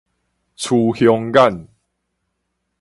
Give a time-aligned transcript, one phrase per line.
[0.55, 1.67] 雌雄眼